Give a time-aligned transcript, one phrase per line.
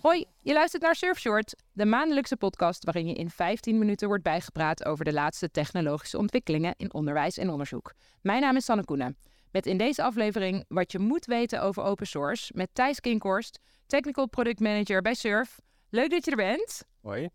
[0.00, 4.84] Hoi, je luistert naar Surfshort, de maandelijkse podcast waarin je in 15 minuten wordt bijgepraat
[4.84, 7.94] over de laatste technologische ontwikkelingen in onderwijs en onderzoek.
[8.22, 9.16] Mijn naam is Sanne Koenen.
[9.50, 14.28] Met in deze aflevering wat je moet weten over open source met Thijs Kinkhorst, Technical
[14.28, 15.60] Product Manager bij Surf.
[15.90, 16.82] Leuk dat je er bent.
[17.00, 17.28] Hoi.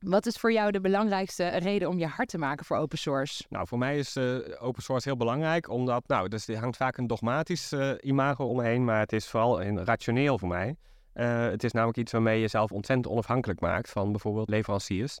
[0.00, 3.44] Wat is voor jou de belangrijkste reden om je hart te maken voor open source?
[3.48, 6.96] Nou, voor mij is uh, open source heel belangrijk, omdat, nou, dus er hangt vaak
[6.96, 10.76] een dogmatisch uh, imago omheen, maar het is vooral een rationeel voor mij.
[11.14, 15.18] Uh, het is namelijk iets waarmee je jezelf ontzettend onafhankelijk maakt van bijvoorbeeld leveranciers,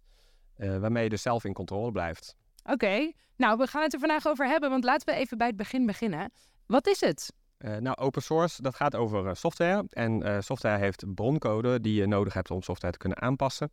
[0.56, 2.36] waarmee je dus zelf in controle blijft.
[2.62, 3.14] Oké, okay.
[3.36, 5.86] nou, we gaan het er vandaag over hebben, want laten we even bij het begin
[5.86, 6.30] beginnen.
[6.66, 7.32] Wat is het?
[7.58, 9.84] nou, open source, dat gaat over software.
[9.90, 13.70] En software heeft broncode die je nodig hebt om software te kunnen aanpassen.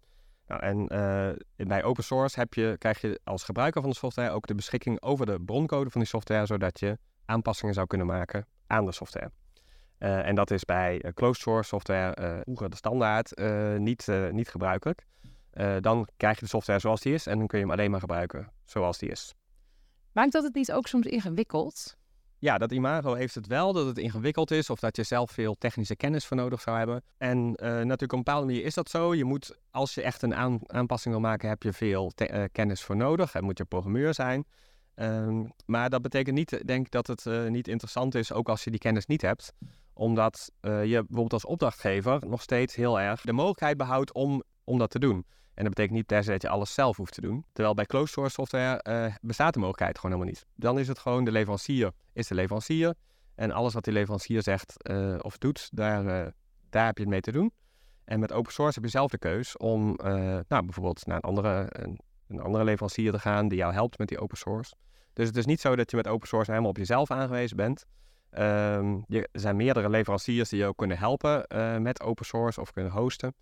[0.48, 0.78] Nou, en
[1.58, 4.56] uh, bij open source heb je, krijg je als gebruiker van de software ook de
[4.56, 8.92] beschikking over de broncode van die software, zodat je aanpassingen zou kunnen maken aan de
[8.92, 9.32] software.
[10.00, 13.40] Uh, en dat is bij uh, closed source software, vroeger de standaard,
[13.78, 15.06] niet, niet gebruikelijk.
[15.80, 18.00] dan krijg je de software zoals die is en dan kun je hem alleen maar
[18.00, 19.34] gebruiken zoals die is.
[20.12, 21.98] Maakt dat het niet ook soms ingewikkeld?
[22.44, 25.56] Ja, dat imago heeft het wel, dat het ingewikkeld is of dat je zelf veel
[25.58, 27.04] technische kennis voor nodig zou hebben.
[27.18, 29.16] En uh, natuurlijk op een bepaalde manier is dat zo.
[29.16, 32.84] Je moet, als je echt een aan, aanpassing wil maken, heb je veel uh, kennis
[32.84, 33.36] voor nodig.
[33.36, 34.46] En moet je programmeur zijn.
[34.96, 38.64] Um, maar dat betekent niet, denk ik, dat het uh, niet interessant is, ook als
[38.64, 39.54] je die kennis niet hebt.
[39.94, 44.90] Omdat je bijvoorbeeld als opdrachtgever nog steeds heel erg de mogelijkheid behoudt om, om dat
[44.90, 45.26] te doen.
[45.54, 47.46] En dat betekent niet per se dat je alles zelf hoeft te doen.
[47.52, 50.46] Terwijl bij closed source software uh, bestaat de mogelijkheid gewoon helemaal niet.
[50.56, 52.94] Dan is het gewoon de leverancier is de leverancier.
[53.36, 56.32] En alles wat die leverancier zegt uh, of doet, daar, uh,
[56.70, 57.52] daar heb je het mee te doen.
[58.06, 59.96] En met open source heb je zelf de keus om
[60.48, 61.68] nou, bijvoorbeeld naar een andere,
[62.28, 64.74] een, andere leverancier te gaan die jou helpt met die open source.
[65.14, 67.86] Dus het is niet zo dat je met open source helemaal op jezelf aangewezen bent.
[69.08, 71.46] Je, er zijn meerdere leveranciers die ook kunnen helpen
[71.82, 73.34] met open source of kunnen hosten.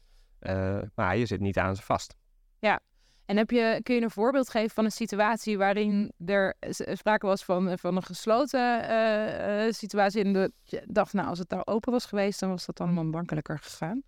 [0.42, 2.16] Uh, maar je zit niet aan ze vast.
[2.60, 2.80] Ja,
[3.26, 6.56] en heb je, kun je een voorbeeld geven van een situatie waarin er
[6.94, 11.40] sprake was van, van een gesloten uh, uh, situatie en de, je dacht, nou, als
[11.40, 14.02] het nou open was geweest, dan was dat allemaal makkelijker gegaan?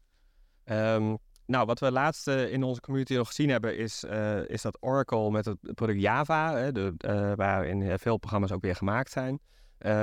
[0.65, 4.03] Um, nou, wat we laatst in onze community nog gezien hebben, is,
[4.47, 6.93] is dat Oracle met het product Java, hè, de,
[7.35, 9.39] waarin veel programma's ook weer gemaakt zijn,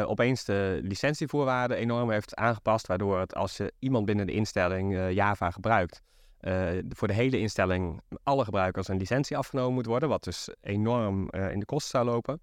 [0.04, 5.50] opeens de licentievoorwaarden enorm heeft aangepast, waardoor het als je iemand binnen de instelling Java
[5.50, 6.02] gebruikt,
[6.40, 11.30] uh, voor de hele instelling alle gebruikers een licentie afgenomen moet worden, wat dus enorm
[11.30, 12.40] in de kosten zou lopen.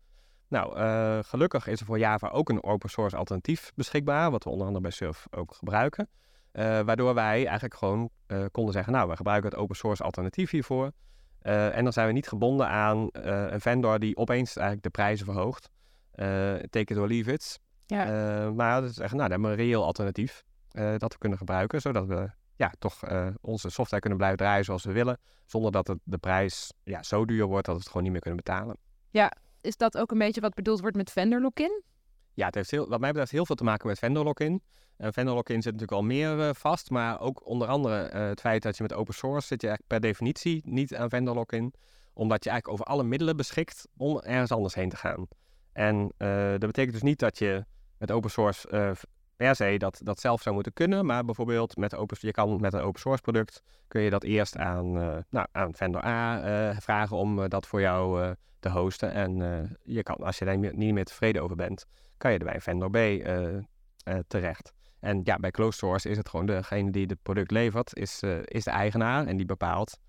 [0.48, 0.78] Nou,
[1.24, 4.84] gelukkig is er voor Java ook een open source alternatief beschikbaar, wat we onder andere
[4.84, 6.10] bij Surf ook gebruiken.
[6.52, 8.10] waardoor wij eigenlijk gewoon
[8.52, 10.92] konden zeggen, nou, we gebruiken het open source alternatief hiervoor.
[11.42, 15.70] en dan zijn we niet gebonden aan een vendor die opeens eigenlijk de prijzen verhoogt.
[16.70, 17.60] Take it or leave it.
[17.86, 18.06] Ja.
[18.52, 20.44] Maar dat is echt, nou, dan hebben we een reëel alternatief
[20.98, 23.04] dat we kunnen gebruiken, zodat we ja, toch
[23.42, 27.26] onze software kunnen blijven draaien zoals we willen, zonder dat het, de prijs ja, zo
[27.26, 28.78] duur wordt dat we het gewoon niet meer kunnen betalen.
[29.10, 29.32] Ja,
[29.62, 31.84] is dat ook een beetje wat bedoeld wordt met vendor lock-in?
[32.34, 34.62] Ja, het heeft heel, wat mij betreft heel veel te maken met vendor lock-in.
[34.98, 38.78] Uh, vendor lock-in zit natuurlijk al meer vast, maar ook onder andere het feit dat
[38.78, 41.74] je met open source zit je eigenlijk per definitie niet aan vendor lock-in,
[42.14, 45.28] omdat je eigenlijk over alle middelen beschikt om ergens anders heen te gaan.
[45.74, 47.66] En uh, dat betekent dus niet dat je
[47.98, 48.92] met open source uh,
[49.38, 51.06] per se dat, dat zelf zou moeten kunnen.
[51.06, 54.58] Maar bijvoorbeeld met open, je kan met een open source product kun je dat eerst
[54.58, 59.12] aan, uh, nou, aan vendor A vragen om dat voor jou te hosten.
[59.12, 59.38] En
[59.84, 61.86] je kan, als je daar niet meer tevreden over bent,
[62.18, 62.98] kan je er bij vendor B
[64.28, 64.74] terecht.
[65.00, 68.64] En ja, bij closed source is het gewoon degene die het product levert, is, is
[68.64, 70.00] de eigenaar en die bepaalt,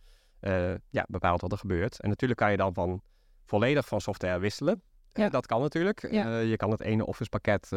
[0.90, 2.00] ja, bepaalt wat er gebeurt.
[2.00, 3.02] En natuurlijk kan je dan van
[3.44, 4.82] volledig van software wisselen.
[5.12, 5.28] Ja.
[5.28, 6.00] Dat kan natuurlijk.
[6.10, 7.68] Je kan het ene Office pakket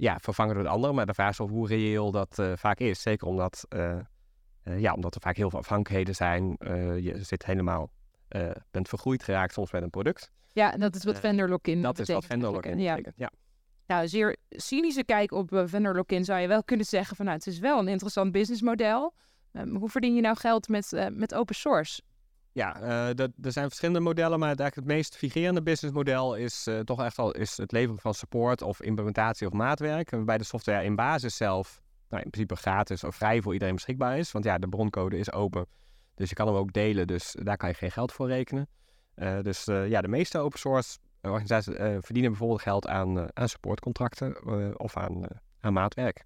[0.00, 0.92] ja, vervangen door het andere.
[0.92, 3.02] Maar de vraag is hoe reëel dat uh, vaak is.
[3.02, 3.66] Zeker omdat,
[4.62, 6.56] ja, omdat er vaak heel veel afhankelijkheden zijn.
[7.02, 7.90] je zit helemaal,
[8.70, 10.30] bent vergroeid geraakt soms met een product.
[10.52, 12.90] Ja, dat is wat vendor lock-in Dat is wat vendor lock-in ja.
[12.90, 13.30] betekent, ja.
[13.86, 17.46] Nou, zeer cynische kijk op vendor lock-in zou je wel kunnen zeggen van nou, het
[17.46, 19.14] is wel een interessant businessmodel.
[19.52, 22.02] Um, hoe verdien je nou geld met, met open source?
[22.52, 27.02] Ja, uh, er zijn verschillende modellen, maar eigenlijk het meest figurerende businessmodel is uh, toch
[27.02, 30.10] echt al is het leveren van support of implementatie of maatwerk.
[30.10, 34.18] Waarbij de software in basis zelf nou, in principe gratis of vrij voor iedereen beschikbaar
[34.18, 34.32] is.
[34.32, 35.66] Want ja, de broncode is open,
[36.14, 38.68] dus je kan hem ook delen, dus daar kan je geen geld voor rekenen.
[39.16, 44.96] Uh, dus ja, de meeste open source organisaties verdienen bijvoorbeeld geld aan, aan supportcontracten of
[44.96, 45.22] aan,
[45.60, 46.24] aan maatwerk.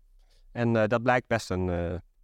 [0.53, 1.69] En dat blijkt best een,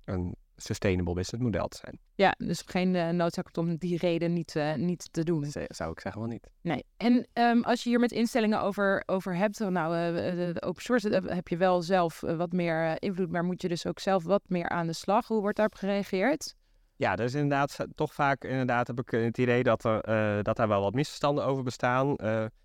[0.05, 1.99] een sustainable business model te zijn.
[2.15, 5.47] Ja, dus geen uh, noodzaak om die reden niet, uh, niet te doen.
[5.67, 6.51] Zou ik zeggen wel niet.
[6.61, 6.85] Nee.
[6.97, 11.49] En um, als je hier met instellingen over, over hebt, nou, uh, open source heb
[11.49, 14.87] je wel zelf wat meer invloed, maar moet je dus ook zelf wat meer aan
[14.87, 15.27] de slag.
[15.27, 16.55] Hoe wordt daarop gereageerd?
[17.01, 20.57] Ja, er is inderdaad toch vaak inderdaad heb ik het idee dat er, uh, dat
[20.57, 22.09] daar wel wat misverstanden over bestaan.
[22.09, 22.17] Uh,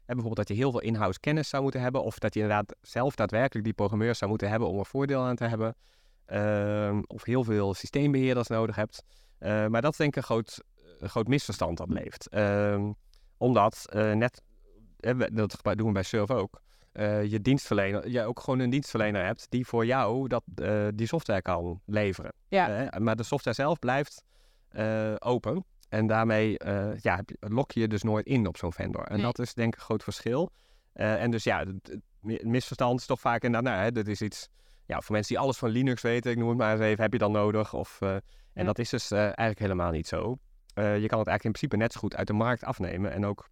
[0.05, 2.03] bijvoorbeeld dat je heel veel in-house kennis zou moeten hebben.
[2.03, 5.35] Of dat je inderdaad zelf daadwerkelijk die programmeurs zou moeten hebben om er voordeel aan
[5.35, 5.75] te hebben.
[6.27, 9.03] Uh, of heel veel systeembeheerders nodig hebt.
[9.39, 10.63] Uh, maar dat is denk ik een groot,
[10.99, 12.27] een groot misverstand dat leeft.
[12.27, 12.91] Ehm,
[13.37, 14.41] omdat net,
[15.31, 16.61] dat doen we bij Surf ook.
[17.27, 20.43] je dienstverlener, je ook gewoon een dienstverlener hebt die voor jou dat,
[20.97, 22.33] die software kan leveren.
[22.47, 22.91] Ja.
[22.97, 24.23] maar de software zelf blijft
[25.19, 25.65] open.
[25.89, 26.57] En daarmee
[27.01, 29.03] ja, lok je je dus nooit in op zo'n vendor.
[29.03, 29.25] En Nee.
[29.25, 30.51] dat is denk ik een groot verschil.
[30.93, 31.99] en dus ja, het,
[32.43, 34.49] misverstand is toch vaak inderdaad, nou, hè, dat is iets,
[34.85, 37.11] ja, voor mensen die alles van Linux weten, ik noem het maar eens even, heb
[37.13, 37.73] je dan nodig?
[37.73, 38.21] Of, uh, en
[38.53, 38.63] Ja.
[38.63, 40.37] dat is dus uh, eigenlijk helemaal niet zo.
[40.75, 43.11] Uh, je kan het eigenlijk in principe net zo goed uit de markt afnemen.
[43.11, 43.49] En ook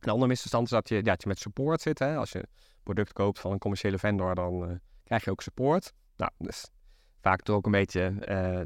[0.00, 1.98] een ander misverstand is dat je, ja, dat je met support zit.
[1.98, 2.16] Hè?
[2.16, 2.48] Als je een
[2.82, 5.92] product koopt van een commerciële vendor, dan krijg je ook support.
[6.16, 6.70] Nou, dus
[7.24, 8.12] vaak toch ook een beetje,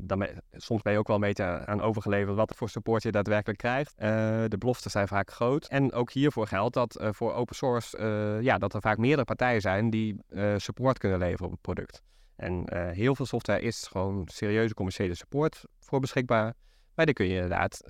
[0.02, 3.58] ben, soms ben je ook wel een beetje aan overgeleverd wat voor support je daadwerkelijk
[3.58, 3.94] krijgt.
[3.98, 4.06] Uh,
[4.48, 5.66] de beloften zijn vaak groot.
[5.66, 7.98] En ook hiervoor geldt dat uh, voor open source,
[8.42, 10.16] ja, dat er vaak meerdere partijen zijn die
[10.56, 12.02] support kunnen leveren op het product.
[12.36, 16.54] En heel veel software is gewoon serieuze commerciële support voor beschikbaar.
[16.94, 17.80] Maar die kun je inderdaad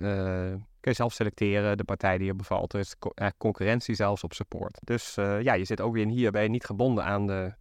[0.79, 2.73] kun je zelf selecteren, de partij die je bevalt.
[2.73, 4.79] Er is co concurrentie zelfs op support.
[4.83, 7.53] Dus ja, je zit ook weer hier, ben je niet gebonden aan de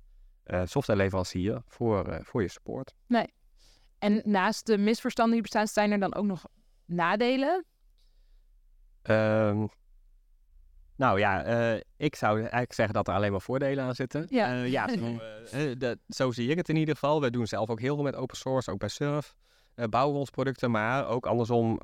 [0.49, 2.95] uh, softwareleverancier voor, uh, voor je support.
[3.06, 3.35] Nee.
[3.99, 6.47] En naast de misverstanden die bestaan, zijn er dan ook nog
[6.85, 7.65] nadelen?
[9.03, 9.69] Um,
[10.97, 14.27] nou ja, uh, ik zou eigenlijk zeggen dat er alleen maar voordelen aan zitten.
[14.29, 15.19] Ja, ja zo,
[15.79, 17.21] dat, zo, zie ik het in ieder geval.
[17.21, 19.35] We doen zelf ook heel veel met open source, ook bij Surf.
[19.75, 21.79] bouwen we ons producten, maar ook andersom.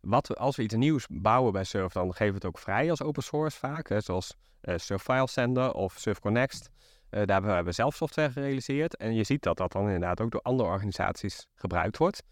[0.00, 2.90] wat we, als we iets nieuws bouwen bij Surf, dan geven we het ook vrij
[2.90, 3.88] als open source vaak.
[3.88, 6.70] Hè, zoals Surf File Sender of Surf Connect.
[7.12, 8.96] Daar hebben we zelf software gerealiseerd.
[8.96, 12.22] En je ziet dat dat dan inderdaad ook door andere organisaties gebruikt wordt.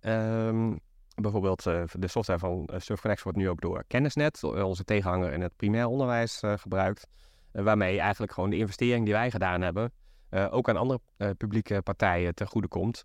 [0.00, 0.80] Um,
[1.20, 5.40] Bijvoorbeeld uh, de software van uh, SurfConnect wordt nu ook door Kennisnet, onze tegenhanger in
[5.40, 7.06] het primair onderwijs, uh, gebruikt.
[7.52, 9.92] waarmee eigenlijk gewoon de investering die wij gedaan hebben,
[10.30, 11.00] ook aan andere
[11.36, 13.02] publieke partijen ten goede komt.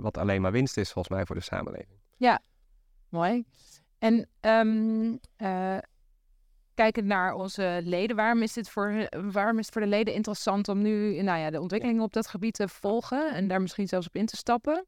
[0.00, 1.98] wat alleen maar winst is volgens mij voor de samenleving.
[2.16, 2.40] Ja,
[3.08, 3.44] mooi.
[3.98, 5.20] En um,
[6.74, 10.68] kijkend naar onze leden, waarom is, dit voor, waarom is het voor de leden interessant
[10.68, 14.06] om nu nou ja, de ontwikkelingen op dat gebied te volgen en daar misschien zelfs
[14.06, 14.86] op in te stappen?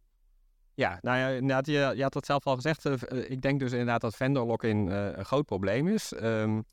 [0.75, 2.85] Ja, nou ja, inderdaad, je, je had het zelf al gezegd.
[2.85, 2.95] Uh,
[3.31, 6.13] ik denk dus inderdaad dat vendor lock-in uh, een groot probleem is.
[6.23, 6.65] Um,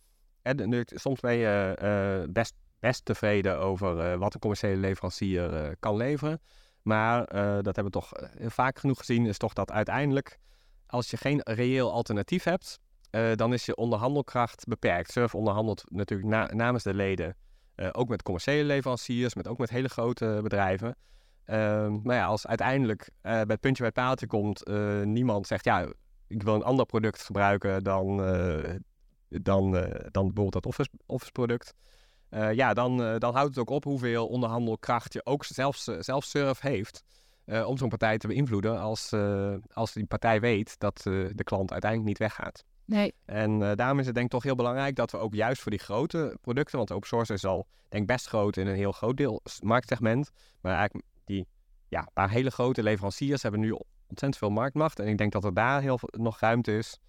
[0.41, 5.95] en, nu, soms ben je uh, best, best tevreden over wat een commerciële leverancier kan
[5.95, 6.41] leveren.
[6.81, 7.25] Maar
[7.61, 10.39] dat hebben we toch vaak genoeg gezien, is toch dat uiteindelijk,
[10.87, 12.79] als je geen reëel alternatief hebt,
[13.35, 15.11] dan is je onderhandelkracht beperkt.
[15.11, 17.35] Surf onderhandelt natuurlijk na, namens de leden,
[17.91, 20.95] ook met commerciële leveranciers, met, ook met hele grote bedrijven.
[21.45, 24.67] Um, maar ja, als uiteindelijk uh, bij het puntje bij het paaltje komt,
[25.03, 25.87] niemand zegt ja,
[26.27, 28.17] ik wil een ander product gebruiken dan,
[29.29, 29.71] dan,
[30.11, 31.73] dan bijvoorbeeld dat Office, Office product.
[32.29, 37.03] ja, dan, dan houdt het ook op hoeveel onderhandelkracht je ook zelfs, zelfs Surf heeft
[37.65, 39.13] om zo'n partij te beïnvloeden als,
[39.73, 42.63] als die partij weet dat de klant uiteindelijk niet weggaat.
[42.93, 43.13] Nee.
[43.25, 45.79] En daarom is het denk ik toch heel belangrijk dat we ook juist voor die
[45.79, 49.41] grote producten, want open source is al denk best groot in een heel groot deel
[49.61, 50.31] marktsegment,
[50.61, 51.47] maar eigenlijk die
[51.87, 53.71] ja, paar hele grote leveranciers hebben nu
[54.07, 54.99] ontzettend veel marktmacht.
[54.99, 56.99] En ik denk dat er daar heel veel, nog ruimte is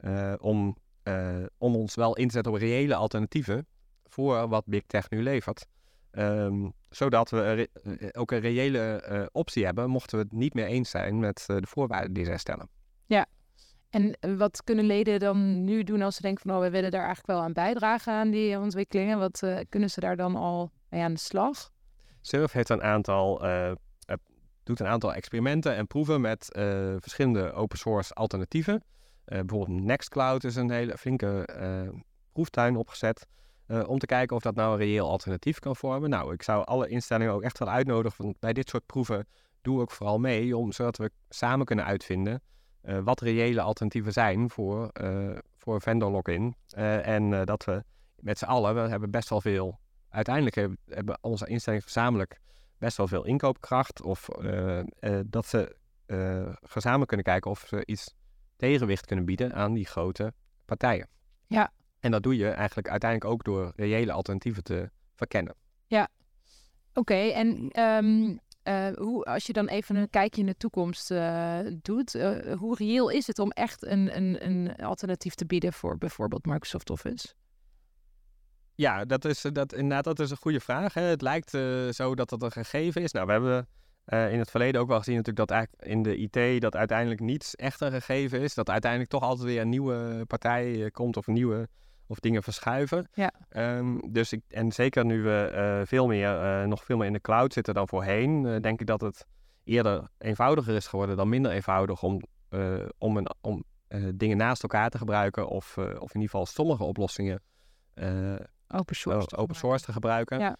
[0.00, 3.66] uh, om, uh, om ons wel in te zetten op reële alternatieven
[4.04, 5.66] voor wat Big Tech nu levert.
[6.12, 7.68] Um, zodat we
[8.12, 12.12] ook een reële optie hebben, mochten we het niet meer eens zijn met de voorwaarden
[12.12, 12.68] die zij stellen.
[13.06, 13.26] Ja,
[13.94, 17.04] en wat kunnen leden dan nu doen als ze denken van oh, we willen daar
[17.04, 19.18] eigenlijk wel aan bijdragen aan die ontwikkelingen?
[19.18, 21.70] Wat kunnen ze daar dan al mee aan de slag?
[22.20, 23.72] Surf heeft een aantal, uh,
[24.64, 26.48] doet een aantal experimenten en proeven met
[26.98, 28.84] verschillende open source alternatieven.
[29.24, 31.46] bijvoorbeeld Nextcloud is een hele flinke
[32.32, 33.26] proeftuin opgezet.
[33.86, 36.10] om te kijken of dat nou een reëel alternatief kan vormen.
[36.10, 38.24] Nou, ik zou alle instellingen ook echt wel uitnodigen.
[38.24, 39.26] Want bij dit soort proeven
[39.62, 40.56] doe ik vooral mee.
[40.56, 42.42] Om, zodat we samen kunnen uitvinden
[43.04, 44.90] wat reële alternatieven zijn voor,
[45.56, 46.54] voor vendor lock-in.
[47.02, 47.84] en dat we
[48.16, 52.40] met z'n allen, we hebben best wel veel uiteindelijk hebben, hebben onze instellingen gezamenlijk
[52.78, 54.02] best wel veel inkoopkracht.
[54.02, 55.76] Of uh, uh, dat ze
[56.06, 58.14] uh, gezamenlijk kunnen kijken of ze iets
[58.56, 60.32] tegenwicht kunnen bieden aan die grote
[60.64, 61.08] partijen.
[61.46, 61.72] Ja.
[62.00, 65.54] En dat doe je eigenlijk uiteindelijk ook door reële alternatieven te verkennen.
[65.86, 66.08] Ja.
[66.96, 71.10] Oké, okay, en um, Uh, hoe, als je dan even een kijkje in de toekomst
[71.10, 75.72] uh, doet, uh, hoe reëel is het om echt een, een, een alternatief te bieden
[75.72, 77.34] voor bijvoorbeeld Microsoft Office?
[78.74, 80.94] Ja, dat is, dat, inderdaad, dat is een goede vraag.
[80.94, 81.02] Hè.
[81.02, 81.50] Het lijkt
[81.90, 83.12] zo dat dat een gegeven is.
[83.12, 83.68] Nou, we hebben
[84.32, 87.54] in het verleden ook wel gezien natuurlijk dat eigenlijk in de IT dat uiteindelijk niets
[87.54, 88.54] echt een gegeven is.
[88.54, 91.68] Dat uiteindelijk toch altijd weer een nieuwe partij komt of een nieuwe
[92.06, 93.08] of dingen verschuiven.
[93.12, 93.32] Ja.
[93.76, 97.12] Um, dus ik, en zeker nu we uh, veel meer, uh, nog veel meer in
[97.12, 99.26] de cloud zitten dan voorheen, uh, denk ik dat het
[99.64, 102.22] eerder eenvoudiger is geworden dan minder eenvoudig om,
[102.98, 103.64] om, een, om
[104.14, 107.42] dingen naast elkaar te gebruiken of, of in ieder geval sommige oplossingen
[108.68, 110.38] open source, open source te gebruiken.
[110.38, 110.56] Ja.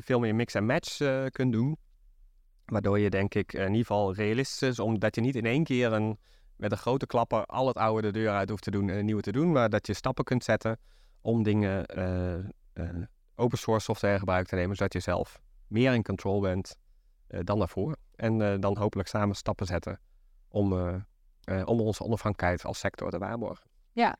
[0.00, 0.96] veel meer mix en match
[1.30, 1.76] kunt doen.
[2.64, 5.92] Waardoor je denk ik in ieder geval realistisch is, omdat je niet in één keer
[5.92, 6.18] een
[6.56, 9.04] met een grote klapper al het oude de deur uit hoeft te doen en een
[9.04, 9.52] nieuwe te doen.
[9.52, 10.78] Maar dat je stappen kunt zetten
[11.20, 11.98] om dingen
[12.74, 12.84] uh,
[13.34, 16.76] open source software gebruik te nemen, zodat je zelf meer in control bent
[17.28, 17.96] uh, dan daarvoor.
[18.14, 20.00] En dan hopelijk samen stappen zetten
[20.48, 20.72] om,
[21.64, 23.66] om onze onafhankelijkheid als sector te waarborgen.
[23.92, 24.16] Ja,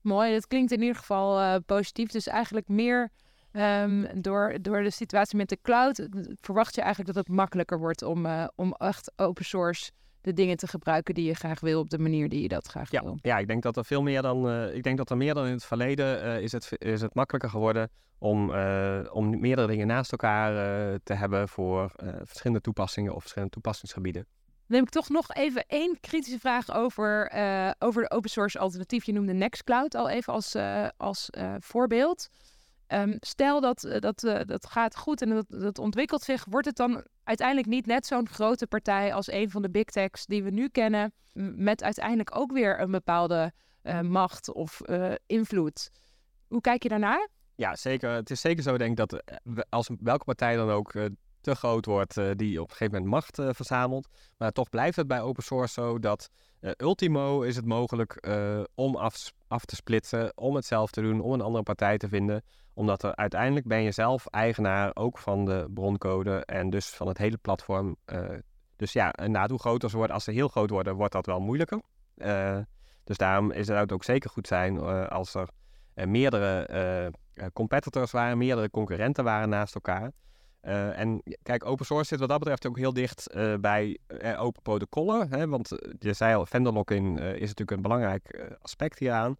[0.00, 0.32] mooi.
[0.32, 2.10] Dat klinkt in ieder geval positief.
[2.10, 3.10] Dus eigenlijk meer
[3.52, 6.08] um, door, door de situatie met de cloud
[6.40, 9.90] verwacht je eigenlijk dat het makkelijker wordt om, om echt open source
[10.26, 12.90] de dingen te gebruiken die je graag wil op de manier die je dat graag
[12.90, 13.18] ja, wil.
[13.22, 15.46] Ja, ik denk dat er veel meer dan, uh, ik denk dat er meer dan
[15.46, 19.86] in het verleden uh, is, het, is het makkelijker geworden om, uh, om meerdere dingen
[19.86, 20.52] naast elkaar
[21.02, 21.92] te hebben voor
[22.22, 24.26] verschillende toepassingen of verschillende toepassingsgebieden.
[24.66, 27.32] Dan heb ik toch nog even één kritische vraag over,
[27.78, 29.04] over de open source alternatief.
[29.04, 30.56] Je noemde Nextcloud al even als,
[30.96, 32.28] als voorbeeld.
[32.88, 36.66] Um, stel dat uh, dat, uh, dat gaat goed en dat, dat ontwikkelt zich, wordt
[36.66, 40.42] het dan uiteindelijk niet net zo'n grote partij als een van de big techs die
[40.42, 41.12] we nu kennen,
[41.54, 43.52] met uiteindelijk ook weer een bepaalde
[43.82, 44.80] uh, macht of
[45.26, 45.90] invloed.
[46.48, 47.28] Hoe kijk je daarnaar?
[47.54, 48.10] Ja, zeker.
[48.10, 49.22] Het is zeker zo, denk ik, dat
[49.68, 50.92] als welke partij dan ook
[51.46, 54.08] te groot wordt, die op een gegeven moment macht verzamelt.
[54.36, 56.30] Maar toch blijft het bij open source zo dat
[56.76, 58.28] ultimo is het mogelijk
[58.74, 62.08] om af, af te splitsen, om het zelf te doen, om een andere partij te
[62.08, 62.42] vinden
[62.76, 67.18] omdat er uiteindelijk ben je zelf eigenaar ook van de broncode en dus van het
[67.18, 67.96] hele platform.
[68.06, 68.28] Uh,
[68.76, 71.40] dus ja, na hoe groter ze worden, als ze heel groot worden, wordt dat wel
[71.40, 71.80] moeilijker.
[72.16, 72.58] Uh,
[73.04, 75.48] dus daarom is het ook zeker goed zijn uh, als er
[75.94, 77.12] meerdere
[77.52, 80.12] competitors waren, meerdere concurrenten waren naast elkaar.
[80.60, 83.98] En kijk, open source zit wat dat betreft ook heel dicht bij
[84.38, 85.28] open protocollen.
[85.28, 89.36] Hè, want je zei al, vendor lock-in is natuurlijk een belangrijk aspect hieraan.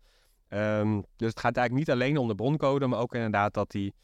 [0.48, 3.94] Um, dus het gaat eigenlijk niet alleen om de broncode, maar ook inderdaad dat die,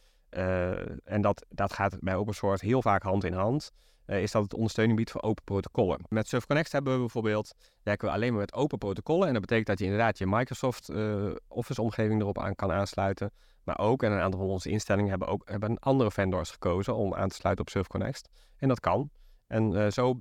[1.05, 3.73] en dat, dat gaat bij open source heel vaak hand in hand,
[4.07, 5.99] is dat het ondersteuning biedt voor open protocollen.
[6.09, 9.27] Met SurfConnect hebben we bijvoorbeeld, werken we alleen maar met open protocollen.
[9.27, 13.33] En dat betekent dat je inderdaad je Microsoft uh, Office omgeving erop aan kan aansluiten.
[13.65, 17.15] Maar ook, en een aantal van onze instellingen hebben ook hebben andere vendors gekozen om
[17.15, 18.29] aan te sluiten op SurfConnect.
[18.57, 19.11] En dat kan.
[19.47, 20.21] En zo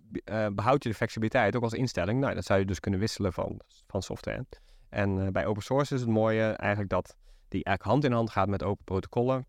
[0.53, 2.19] behoud je de flexibiliteit ook als instelling.
[2.19, 4.45] Nou, dan zou je dus kunnen wisselen van, van software.
[4.89, 7.15] En bij open source is het mooie eigenlijk dat
[7.47, 9.45] die eigenlijk hand in hand gaat met open protocollen.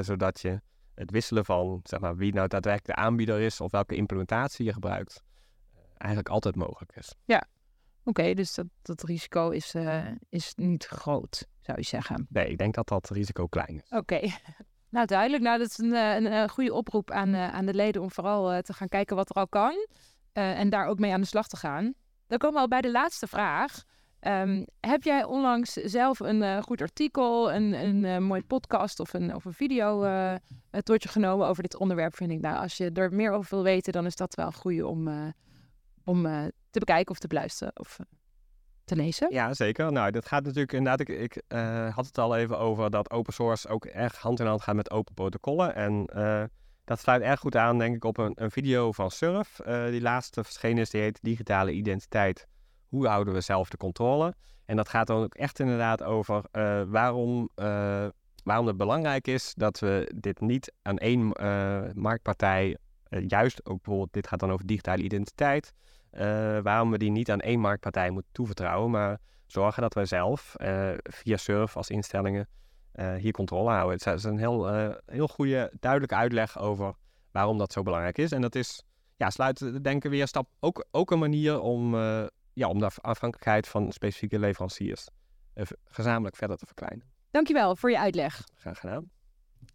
[0.00, 0.60] Zodat je
[0.98, 4.72] het wisselen van zeg maar, wie nou daadwerkelijk de aanbieder is of welke implementatie je
[4.72, 5.22] gebruikt,
[5.74, 7.14] uh, eigenlijk altijd mogelijk is.
[7.24, 7.46] Ja,
[8.04, 9.74] oké, okay, dus dat, dat risico is,
[10.28, 12.26] is niet groot, zou je zeggen.
[12.28, 13.90] Nee, ik denk dat dat risico klein is.
[13.90, 14.14] Oké.
[14.14, 14.32] Okay.
[14.90, 15.42] Nou, duidelijk.
[15.42, 18.72] Nou, dat is een, een, een goede oproep aan, aan de leden om vooral te
[18.72, 19.86] gaan kijken wat er al kan.
[20.32, 21.94] en daar ook mee aan de slag te gaan.
[22.26, 23.84] Dan komen we al bij de laatste vraag.
[24.20, 29.12] Um, heb jij onlangs zelf een uh, goed artikel, een, een uh, mooi podcast of
[29.12, 30.34] een, of een video uh,
[30.70, 32.16] tot je genomen over dit onderwerp?
[32.16, 34.52] Vind ik, nou, als je er meer over wil weten, dan is dat wel een
[34.52, 35.32] goede om,
[36.04, 36.22] om
[36.70, 37.98] te bekijken of te beluisteren of
[38.84, 39.32] te lezen.
[39.32, 39.92] Ja, zeker.
[39.92, 41.42] Nou, dat gaat natuurlijk inderdaad, ik, ik
[41.94, 44.90] had het al even over dat open source ook erg hand in hand gaat met
[44.90, 45.74] open protocollen.
[45.74, 46.04] En
[46.84, 49.60] dat sluit erg goed aan, denk ik, op een, een video van Surf.
[49.90, 52.46] die laatste verschenen is, die heet Digitale Identiteit
[52.88, 54.34] hoe houden we zelf de controle?
[54.64, 58.06] En dat gaat dan ook echt inderdaad over uh, waarom, uh,
[58.44, 62.76] waarom het belangrijk is dat we dit niet aan één uh, marktpartij,
[63.08, 65.72] juist ook bijvoorbeeld, dit gaat dan over digitale identiteit,
[66.62, 70.54] waarom we die niet aan één marktpartij moeten toevertrouwen, maar zorgen dat wij zelf
[71.02, 72.48] via Surf als instellingen
[73.18, 73.98] hier controle houden.
[74.02, 74.66] Het is een heel,
[75.06, 76.94] heel goede, duidelijke uitleg over
[77.32, 78.32] waarom dat zo belangrijk is.
[78.32, 78.82] En dat is,
[79.16, 81.94] ja, sluit denken weer stap, ook, ook een manier om
[82.58, 85.08] ja, om de afhankelijkheid van specifieke leveranciers
[85.84, 87.06] gezamenlijk verder te verkleinen.
[87.30, 88.44] Dankjewel voor je uitleg.
[88.54, 89.10] Graag gedaan.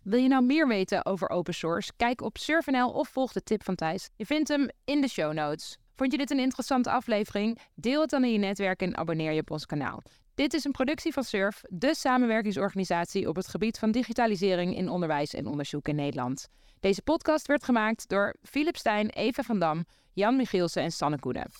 [0.02, 1.92] Wil je nou meer weten over open source?
[1.98, 4.10] Kijk op Surf.nl of volg de tip van Thijs.
[4.16, 5.78] Je vindt hem in de show notes.
[5.96, 7.60] Vond je dit een interessante aflevering?
[7.76, 10.02] Deel het dan in je netwerk en abonneer je op ons kanaal.
[10.36, 15.34] Dit is een productie van SURF, de samenwerkingsorganisatie op het gebied van digitalisering in onderwijs
[15.34, 16.48] en onderzoek in Nederland.
[16.80, 21.52] Deze podcast werd gemaakt door Philip Stijn, Eva van Dam, Jan Michielsen en Sanne Koenen.